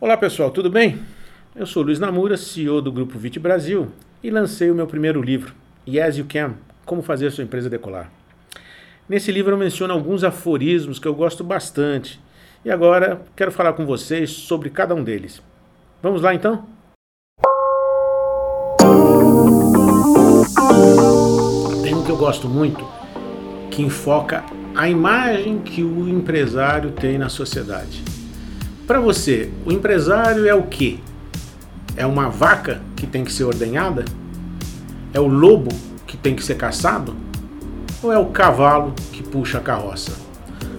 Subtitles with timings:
[0.00, 1.00] Olá pessoal, tudo bem?
[1.56, 3.88] Eu sou Luiz Namura, CEO do Grupo Vit Brasil
[4.22, 5.52] e lancei o meu primeiro livro,
[5.88, 6.54] Yes You Can,
[6.86, 8.08] Como Fazer Sua Empresa Decolar.
[9.08, 12.20] Nesse livro eu menciono alguns aforismos que eu gosto bastante
[12.64, 15.42] e agora quero falar com vocês sobre cada um deles.
[16.00, 16.64] Vamos lá então?
[21.82, 22.86] Tem um que eu gosto muito
[23.68, 24.44] que enfoca
[24.76, 28.17] a imagem que o empresário tem na sociedade.
[28.88, 30.96] Para você, o empresário é o quê?
[31.94, 34.02] É uma vaca que tem que ser ordenhada?
[35.12, 35.68] É o lobo
[36.06, 37.14] que tem que ser caçado?
[38.02, 40.12] Ou é o cavalo que puxa a carroça?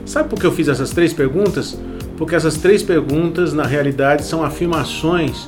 [0.07, 1.80] Sabe por que eu fiz essas três perguntas?
[2.17, 5.47] Porque essas três perguntas, na realidade, são afirmações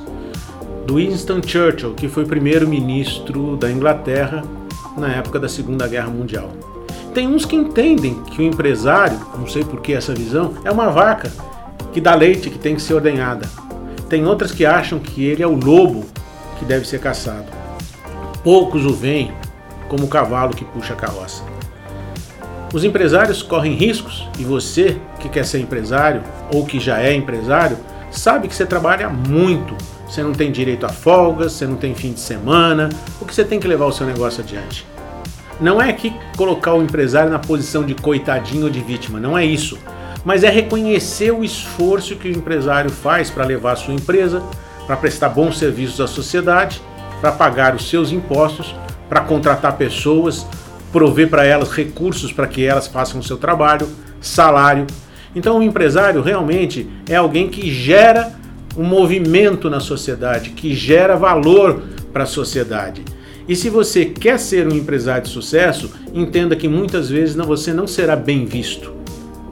[0.86, 4.44] do Winston Churchill, que foi primeiro-ministro da Inglaterra
[4.96, 6.52] na época da Segunda Guerra Mundial.
[7.12, 10.92] Tem uns que entendem que o empresário, não sei por que essa visão, é uma
[10.92, 11.32] vaca
[11.94, 13.48] que dá leite, que tem que ser ordenhada.
[14.10, 16.06] Tem outras que acham que ele é o lobo
[16.60, 17.46] que deve ser caçado.
[18.44, 19.32] Poucos o veem
[19.88, 21.44] como o cavalo que puxa a carroça.
[22.74, 27.78] Os empresários correm riscos e você que quer ser empresário ou que já é empresário
[28.10, 29.76] sabe que você trabalha muito.
[30.08, 33.60] Você não tem direito a folgas, você não tem fim de semana, porque você tem
[33.60, 34.86] que levar o seu negócio adiante.
[35.60, 39.46] Não é aqui colocar o empresário na posição de coitadinho ou de vítima, não é
[39.46, 39.78] isso
[40.24, 44.42] mas é reconhecer o esforço que o empresário faz para levar a sua empresa,
[44.86, 46.82] para prestar bons serviços à sociedade,
[47.20, 48.76] para pagar os seus impostos,
[49.10, 50.46] para contratar pessoas,
[50.92, 53.88] prover para elas recursos para que elas façam o seu trabalho,
[54.20, 54.86] salário.
[55.36, 58.34] Então, o empresário realmente é alguém que gera
[58.78, 63.04] um movimento na sociedade, que gera valor para a sociedade.
[63.48, 67.88] E se você quer ser um empresário de sucesso, entenda que muitas vezes você não
[67.88, 69.01] será bem visto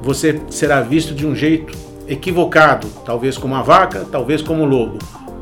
[0.02, 4.98] você será visto de um jeito equivocado, talvez como a vaca, talvez como lobo,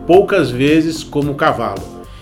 [0.06, 1.82] poucas vezes como o cavalo.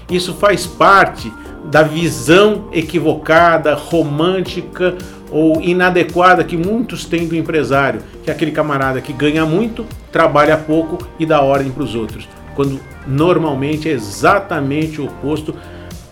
[0.10, 1.32] Isso faz parte
[1.66, 4.96] da visão equivocada, romântica
[5.32, 10.56] ou inadequada que muitos têm do empresário, que é aquele camarada que ganha muito, trabalha
[10.58, 15.56] pouco e dá ordem para os outros, quando normalmente é exatamente o oposto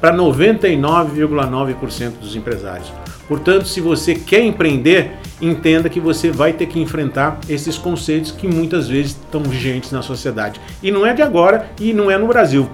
[0.01, 2.91] para 99,9% dos empresários.
[3.27, 5.11] Portanto, se você quer empreender,
[5.41, 10.01] entenda que você vai ter que enfrentar esses conceitos que muitas vezes estão vigentes na
[10.01, 10.59] sociedade.
[10.81, 12.69] E não é de agora e não é no Brasil,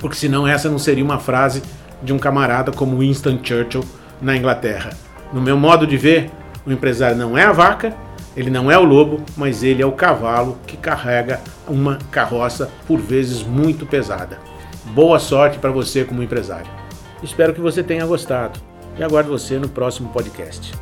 [0.00, 1.62] porque senão essa não seria uma frase
[2.02, 3.84] de um camarada como Winston Churchill
[4.20, 4.90] na Inglaterra.
[5.32, 6.30] No meu modo de ver,
[6.66, 7.94] o empresário não é a vaca,
[8.36, 12.98] ele não é o lobo, mas ele é o cavalo que carrega uma carroça por
[12.98, 14.38] vezes muito pesada.
[14.86, 16.70] Boa sorte para você como empresário.
[17.22, 18.58] Espero que você tenha gostado
[18.98, 20.72] e aguardo você no próximo podcast.